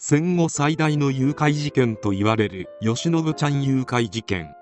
[0.00, 4.54] 戦後最大の誘拐事件と言われる吉信ちゃん誘拐事件。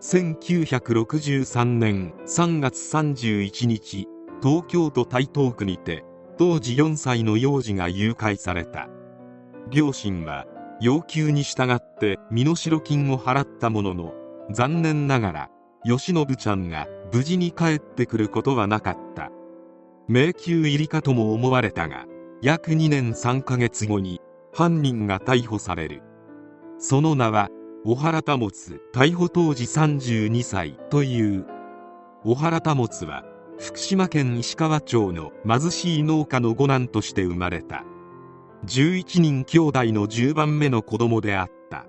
[0.00, 4.08] 1963年3月31日
[4.42, 6.02] 東京都台東区にて
[6.36, 8.88] 当時4歳の幼児が誘拐された。
[9.70, 10.46] 両親は
[10.80, 14.14] 要求に従って身代金を払ったものの
[14.50, 15.50] 残念ながら
[15.84, 19.30] 吉信ちゃんが無事に帰ってくることはなかった。
[20.08, 22.04] 迷宮入りかとも思われたが
[22.42, 24.20] 約2年3ヶ月後に
[24.56, 26.02] 犯人が逮捕される。
[26.78, 27.50] その名は
[27.84, 28.46] 小原保
[28.94, 31.44] 逮捕当時32歳という。
[32.24, 33.22] 小原保は
[33.58, 37.84] 福島県石川町の貧しい農家の五男として生まれた。
[38.64, 41.84] 11人兄弟の10番目の子供であった。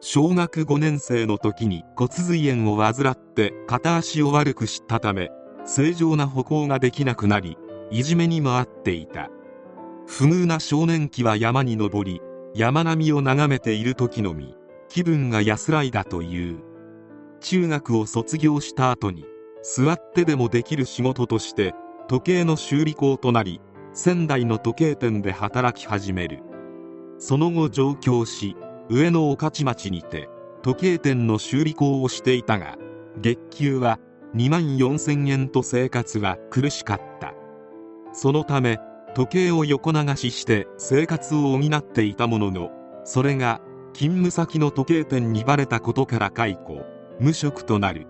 [0.00, 5.30] 小学5年生の時に骨髄炎を患って片足を悪くしたため
[5.66, 7.58] 正常な歩行ができなくなり
[7.90, 9.28] いじめにもあっていた。
[10.06, 12.20] 不遇な少年期は山に登り
[12.54, 14.54] 山並みを眺めている時のみ
[14.88, 16.60] 気分が安らいだという。
[17.40, 19.24] 中学を卒業した後に
[19.62, 21.74] 座ってでもできる仕事として
[22.08, 23.60] 時計の修理工となり
[23.94, 26.40] 仙台の時計店で働き始める。
[27.18, 28.56] その後上京し
[28.90, 30.28] 上野御徒町にて
[30.62, 32.76] 時計店の修理工をしていたが
[33.20, 33.98] 月給は
[34.34, 37.34] 2万4000円と生活は苦しかった。
[38.12, 38.78] そのため
[39.14, 42.70] 時計を横流しして生活を補っていたものの
[43.04, 43.60] それが
[43.92, 46.84] 勤務先の時計店にバレたことから解雇
[47.20, 48.06] 無職となる。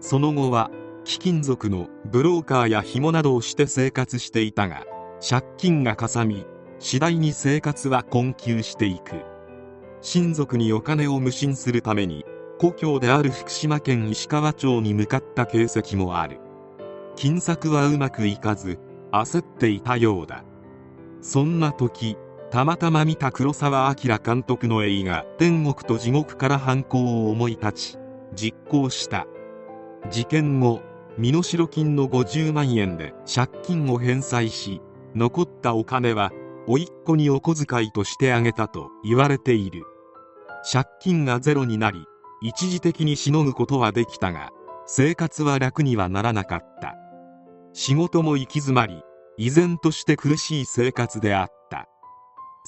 [0.00, 0.70] その後は
[1.04, 4.84] 貴金属のブローカーや紐などをして生活していたが
[5.26, 6.46] 借金がかさみ
[6.78, 9.22] 次第に生活は困窮していく。
[10.00, 12.24] 親族にお金を無心するために
[12.58, 16.38] 故郷である福島県石川町に向かった形跡もある。
[17.16, 18.78] 金策はうまくいかず
[19.12, 20.44] 焦っていたようだ。
[21.20, 22.16] そんな時
[22.50, 27.98] たまたま見た黒澤明監督の映画「天国と地獄から犯行」を思い立ち
[28.34, 29.26] 実行した。
[30.10, 30.80] 事件後
[31.18, 34.80] 身代金の50万円で借金を返済し
[35.14, 36.32] 残ったお金は
[36.66, 39.84] 甥っ子にお小遣いとしてあげたと言われている。
[40.70, 42.04] 借金がゼロになり
[42.42, 44.50] 一時的にしのぐことはできたが
[44.86, 46.96] 生活は楽にはならなかった。
[47.72, 49.02] 仕事も行き詰まり
[49.36, 51.86] 依然として苦しい生活であった。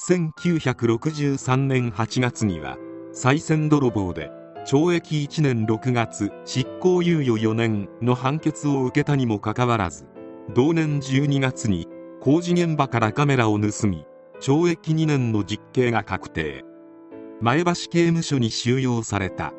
[0.08, 2.78] 1963年8月には
[3.12, 4.30] 賽銭泥棒で
[4.66, 10.06] 懲役1年6月執行猶予4年の判決を受けたにもかかわらず
[10.54, 11.88] 同年12月に
[12.20, 14.06] 工事現場からカメラを盗み
[14.40, 16.64] 懲役2年の実刑が確定。
[17.40, 19.52] 前橋刑務所に収容された。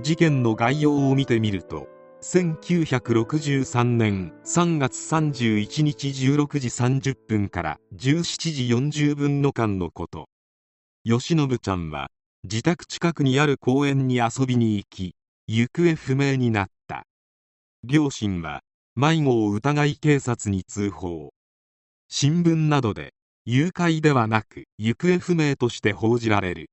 [0.00, 1.88] 事件の概要を見てみると
[2.20, 10.28] 1963年3月31日16時30分から17時40分の間のこと。
[11.04, 12.08] 吉信ちゃんは
[12.42, 15.14] 自宅近くにある公園に遊びに行き
[15.46, 17.04] 行方不明になった。
[17.84, 18.62] 両親は
[18.96, 21.30] 迷子を疑い警察に通報。
[22.08, 23.12] 新聞などで
[23.44, 26.68] 誘拐ではなく行方不明として報じられる。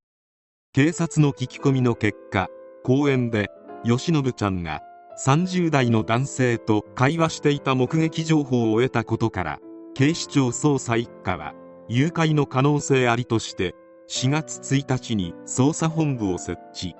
[0.73, 2.47] 警察の聞き込みの結果
[2.83, 3.49] 公園で
[3.83, 4.81] 吉信ちゃんが
[5.17, 9.59] 30代の男性と会話していた目撃情報を得たことから
[9.93, 11.53] 警視庁捜査一課は
[11.87, 13.75] 誘拐の可能性ありとして
[14.09, 16.95] 4月1日に捜査本部を設置。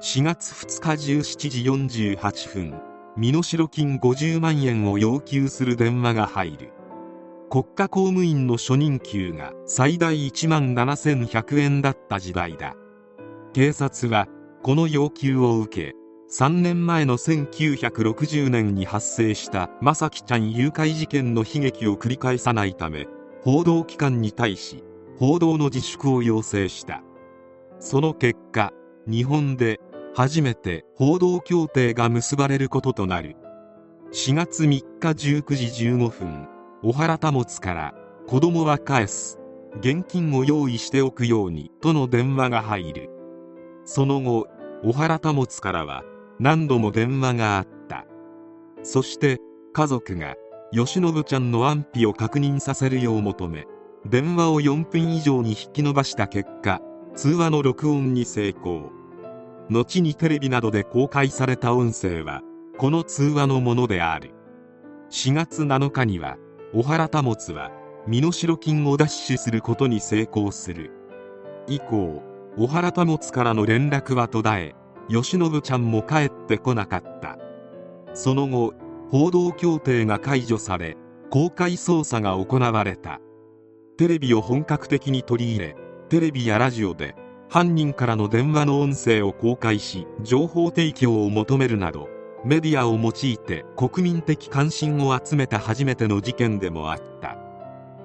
[0.00, 2.74] 4月2日17時48分
[3.16, 6.72] 身代金50万円を要求する電話が入る。
[7.50, 12.74] 国家公務員の初任給が最大1万7100円だった時代だ。
[13.52, 14.26] 警察は
[14.62, 23.06] この要求を受け3年前の1960年に発生した正樹ちゃん誘拐事件の悲劇を繰り返さないため
[23.42, 24.82] 報道機関に対し
[25.18, 27.02] 報道の自粛を要請した。
[27.78, 28.72] その結果
[29.06, 29.80] 日本で
[30.14, 33.36] 初めて報道協定が結ばれることとなる。
[34.12, 36.48] 4月3日19時15分
[36.82, 37.94] 小原保から
[38.26, 39.38] 子供は返す。
[39.80, 43.10] 現金を用意しておくようにとの電話が入る。
[43.84, 44.46] その後
[44.82, 46.04] 小原保からは
[46.38, 48.06] 何度も電話があった。
[48.82, 49.40] そして
[49.72, 50.34] 家族が
[50.72, 53.66] 吉信ちゃんの安否を確認させるよう求め
[54.06, 56.80] 電話を4分以上に引き延ばした結果
[57.14, 58.90] 通話の録音に成功。
[59.70, 62.42] 後にテレビなどで公開された音声は
[62.76, 64.32] この通話のものである。
[65.10, 66.36] 4月7日には
[66.74, 67.70] 小原保は
[68.06, 70.90] 身代金を奪取することに成功する。
[71.68, 72.22] 以降
[72.58, 74.74] 小原保からの連絡は途絶え
[75.08, 77.38] 吉信ちゃんも帰ってこなかった。
[78.14, 78.74] その後
[79.10, 80.96] 報道協定が解除され
[81.30, 83.20] 公開捜査が行われた。
[83.96, 85.76] テレビを本格的に取り入れ
[86.08, 87.14] テレビやラジオで
[87.48, 92.08] 犯人からの電話の音声を公開し情報提供を求めるなど
[92.44, 97.38] メディアを用いて国民的関心を集めた初めての事件でもあった。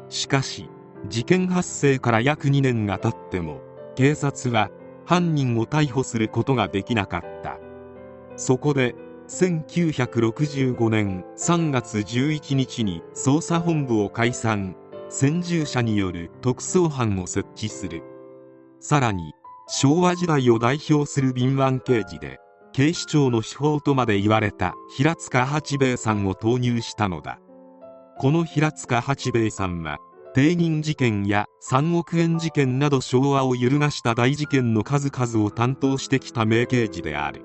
[0.09, 0.69] しかし
[1.07, 3.61] 事件発生から約2年が経っても
[3.95, 4.69] 警察は
[5.09, 7.57] 犯人を逮捕することができなかった。
[8.35, 8.93] そこで
[9.27, 14.75] 1965年3月11日に捜査本部を解散。
[15.09, 18.03] 先住者による特捜班を設置する。
[18.79, 19.33] さらに
[19.67, 22.37] 昭和時代を代表する敏腕刑事で
[22.71, 27.39] 警視庁の司法とまで言われた平塚八兵衛さんを投入したのだ。
[28.19, 29.97] この平塚八兵衛さんは
[30.33, 37.41] 定人事件や3億円事件など昭和を揺るがした大事件の数々を担当してきた名刑事である。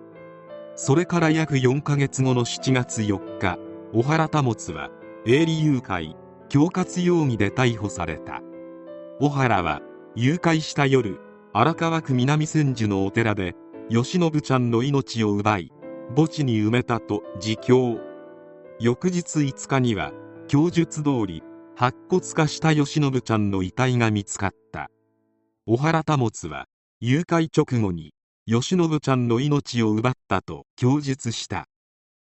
[0.77, 3.59] それから約4ヶ月後の7月4日
[3.93, 4.91] 小原保は
[5.27, 6.15] 営利誘拐
[6.53, 8.43] 恐喝容疑で逮捕された。
[9.19, 9.81] 小原は
[10.15, 11.21] 誘拐した夜
[11.55, 13.55] 荒川区南千住のお寺で
[13.89, 15.73] 慶喜ちゃんの命を奪い
[16.15, 17.99] 墓地に埋めたと自供。
[18.79, 20.13] 翌日5日には
[20.49, 21.43] 供述通り
[21.77, 24.91] 白骨化した慶喜ちゃんの遺体が見つかった。
[25.67, 26.67] 小原保は
[27.01, 28.13] 誘拐直後に
[28.47, 31.67] 慶喜ちゃんの命を奪ったと供述した。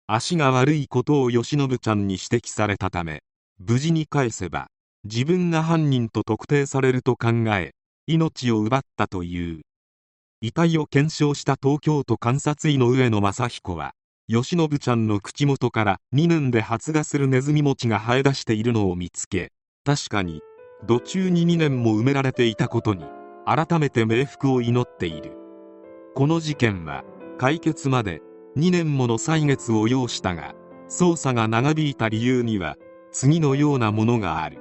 [0.09, 3.23] 足が悪いことを慶喜ちゃんに指摘されたため
[3.61, 4.67] 無事に返せば
[5.05, 7.75] 自分が犯人と特定されると考え
[8.09, 9.61] 命を奪ったという。
[10.41, 13.93] 遺体を検証した東京都監察医の上野正彦は
[14.31, 19.53] 吉信ちゃんの口元から2年で発芽するネズミ餅が生え出しているのを見つけ
[19.87, 20.43] 確かに
[20.87, 23.07] 土中に2年も埋められていたことに
[23.47, 25.33] 改めて冥福を祈っている。
[26.15, 27.05] この事件は
[27.39, 28.21] 解決まで
[28.59, 30.55] 2年もの歳月を要したが
[30.91, 32.77] 捜査が長引いた理由には
[33.13, 34.59] 次のようなものがある。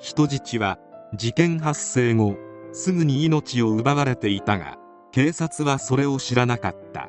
[0.00, 0.80] 人質は
[1.14, 2.34] 事件発生後
[2.72, 4.78] すぐに命を奪われていたが
[5.12, 7.08] 警察はそれを知らなかった。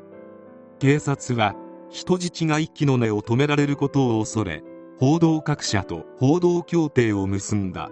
[0.78, 1.56] 警察は
[1.92, 4.64] 人質が息の根を止められることを恐れ
[4.98, 7.90] 報道各社と報道協定を結んだ。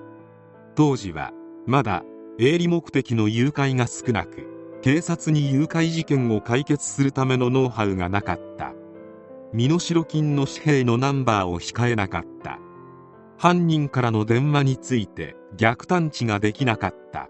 [0.75, 1.33] 当時は
[1.67, 2.03] まだ
[2.39, 8.73] 営利目的の誘拐が少なく警察に誘拐事件を解決するためのノウハウがなかった。
[9.53, 12.59] 身代金の紙幣のナンバーを控えなかった。
[13.37, 17.29] 犯人からの電話について逆探知ができなかった。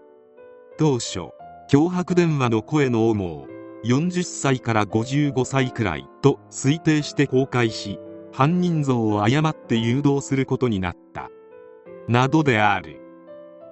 [0.77, 1.31] 当初
[1.69, 3.47] 脅迫電話の声の主を
[3.83, 7.99] 40歳から55歳くらいと推定して公開し
[8.31, 11.29] 犯人像を誤って誘導することになった。
[12.07, 12.99] などである。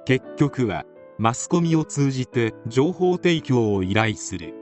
[0.06, 0.86] 結局は
[1.18, 4.56] マスコミを通じて情報提供を依頼する。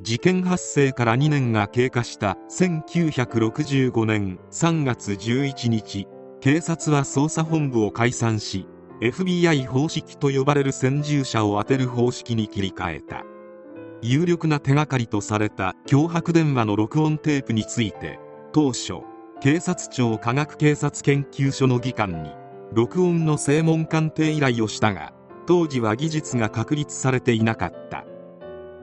[0.00, 6.06] 事件発生から2年が経過した1965年3月11日
[6.40, 8.68] 警察は捜査本部を解散し
[9.00, 13.24] FBI 方式と呼ばれる先住者を当てる方式に切り替えた。
[14.02, 18.18] 有力な手がかりとされた脅迫電話の録音テープについて
[18.52, 19.00] 当初
[19.40, 22.30] 警察庁科学警察研究所の技官に
[22.72, 25.12] 録音の正門鑑定依頼をしたが
[25.46, 28.04] 当時は技術が確立されていなかった。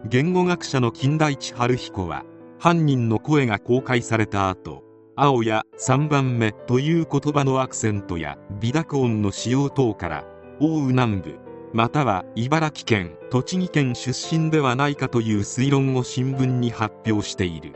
[0.07, 2.23] 言語学者の金田一春彦は
[2.59, 4.83] 犯人の声が公開された後
[5.15, 10.25] 青や3番目という言葉のアクセントや微濁音の使用等から
[10.60, 11.39] 奥羽南部
[11.75, 17.74] または茨城県栃木県出身ではないかという推論を新聞に発表している。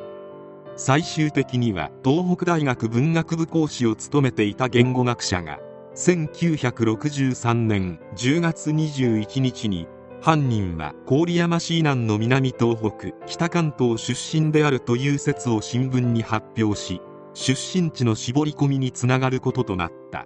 [0.77, 5.59] 最終的には東北大学文学部講師を務めていた言語学者が
[5.95, 9.85] 1963年10月21日に
[10.21, 17.01] 犯人は郡山市以南の南東北北関東出身であるという説を新聞に発表し
[17.33, 20.25] 出身地の絞り込みにつながることとなった。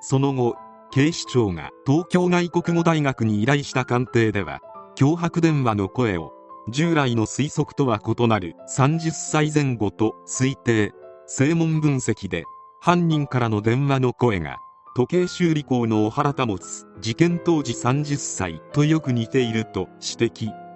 [0.00, 0.56] その後
[0.90, 4.60] 警視庁が東京外国語大学に依頼した鑑定では
[4.96, 6.32] 脅迫電話の声を
[6.68, 10.92] 従来の推測とは異なる30歳前後と推定
[11.26, 12.44] 正門分析で
[12.80, 14.58] 犯人からの電話の声が
[14.96, 20.66] 時計修理工の小原保つ事件当時30歳とよく似ていると指摘。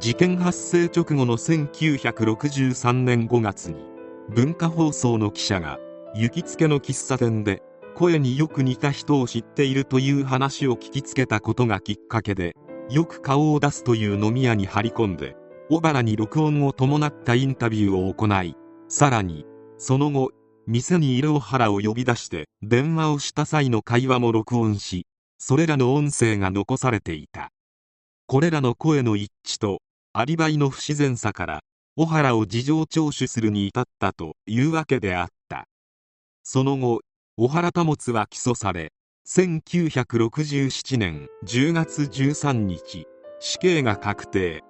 [0.00, 3.84] 事件発生直後の1963年5月に
[4.30, 5.78] 文化放送の記者が
[6.14, 7.62] 行きつけの喫茶店で
[8.00, 12.56] 声によく似た人を知っているという話を聞きつけたことがきっかけで
[12.88, 15.36] よく顔を出すという飲み屋に張り込んで
[15.68, 18.56] 小原に録音を伴ったインタビューを行い
[18.88, 19.44] さらに
[19.76, 20.30] その後
[20.66, 27.50] 店にいる小原を呼び出して電話をした際の会話も録音しそれらの音声が残されていた。
[28.26, 29.82] これらの声の一致と
[30.14, 31.60] アリバイの不自然さから
[31.96, 35.66] 小原を事情聴取するに至ったというわけであった。
[36.42, 37.00] その後
[37.42, 38.92] 小原保は起訴され
[39.26, 43.06] 1967年10月13日
[43.38, 44.62] 死刑が確定。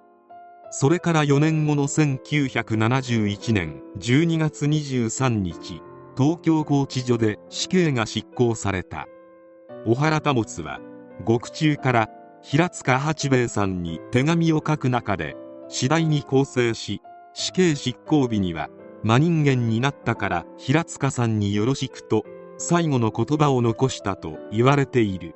[0.69, 5.81] それから4年後の1971年12月23日
[6.17, 9.05] 東京拘置所で死刑が執行された。
[9.85, 10.79] 小原保は
[11.25, 12.09] 獄中から
[12.41, 15.35] 平塚八兵衛さんに手紙を書く中で
[15.67, 17.01] 次第に更生し
[17.33, 18.69] 死刑執行日には
[19.03, 22.23] 真人間になったから平塚さんによろしくと
[22.63, 25.35] 最後の言葉を残したと言われている。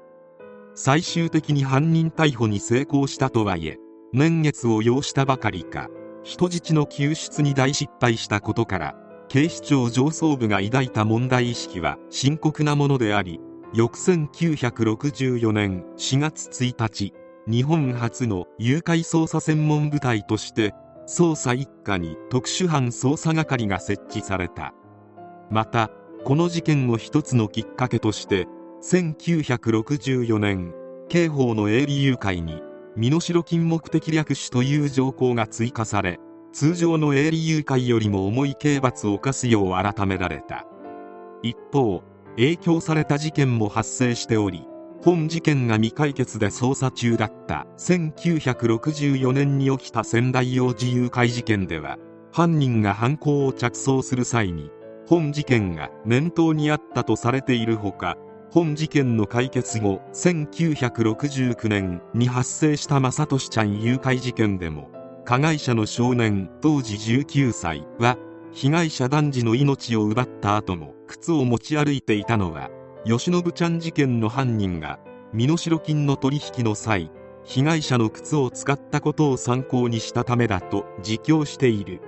[0.76, 3.78] 最終的に犯人逮捕に成功したとはいえ
[4.14, 5.88] 年月を要したばかりか
[6.24, 8.96] 人質の救出に大失敗したことから
[9.30, 13.40] 警視庁上層部が抱いた問題意識は深刻なものであり
[13.74, 17.14] 翌1964年4月1日
[17.48, 20.74] 日本初の誘拐捜査専門部隊として
[21.08, 24.74] 捜査一課に特殊犯捜査係が設置された。
[25.52, 25.92] また
[26.26, 28.48] この事件を一つのきっかけとして
[28.82, 30.74] 1964年
[31.08, 32.64] 刑法の営利誘拐に
[32.96, 36.18] 身代金目的略取という条項が追加され
[36.52, 40.66] 通常の営利誘拐よりも重い刑罰を課すよう改められた。
[41.44, 42.02] 一方
[42.38, 44.66] 影響された事件も発生しており
[45.04, 52.00] 本事件が未解決で捜査中だった1964年に起きた仙台幼児誘拐事件では
[52.32, 54.72] 犯人が犯行を着想する際に
[55.08, 58.18] 本事件が念頭にあったとされているほか
[58.52, 64.90] 本事件の解決後1969年に発生した正俊ちゃん誘拐事件でも
[65.24, 68.18] 加害者の少年当時19歳は
[68.52, 72.70] 被害者男児の命を奪った後も靴を持ち歩いていたのは
[73.06, 75.00] 吉信ちゃん事件の犯人が
[75.34, 77.12] 身代金の取引の際
[77.44, 82.02] 被害者の靴を使ったことを参考にしたためだと自供している。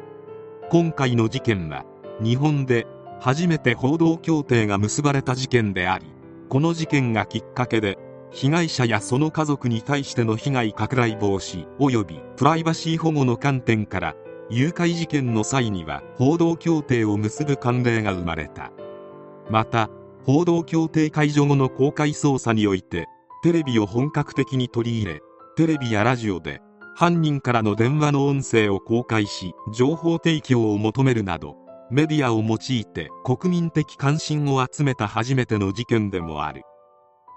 [0.69, 1.85] 今回の事件は
[2.21, 2.87] 日本で
[3.19, 6.05] 初めて報道協定が結ばれた事件であり
[6.49, 7.97] この事件がきっかけで
[8.31, 14.15] 被害者やその家族に対しての被害拡大防止及びプライバシー保護の観点から
[14.49, 18.71] 誘拐事件の際には報道協定を結ぶ慣例が生まれた。
[19.49, 19.89] また
[20.25, 23.07] 報道協定解除後の公開捜査において
[23.43, 25.21] テレビを本格的に取り入れ
[25.55, 26.61] テレビやラジオで
[26.95, 31.55] 犯人からの電話の音声を公開し情報提供を求めるなど
[31.89, 36.63] メディアを用いて国民的関心を集めた初めての事件でもある。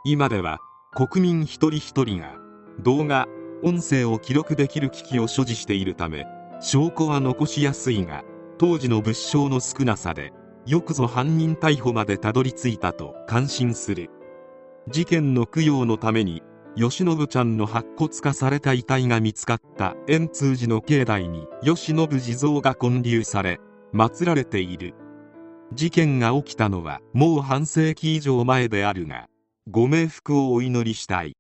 [0.05, 0.59] 今では
[0.93, 2.35] 国民一人一人が
[2.81, 3.29] 動画
[3.63, 6.27] 音声を記録できる機器を所持しているため
[6.61, 8.25] 証拠は残しやすいが
[8.59, 10.33] 当時の物証の少なさで
[10.67, 14.11] よくぞ犯人逮捕までたどり着いたと感心する。
[14.89, 16.43] 事件の供養のために
[16.77, 23.61] 吉信ちゃんの白骨化された遺体が見つかった円通寺の境内に吉信地蔵が建立され
[23.93, 24.95] 祀られている。
[25.73, 29.27] 事件が起きたのはもう半世紀以上前であるが
[29.69, 31.37] ご冥福をお祈りしたい。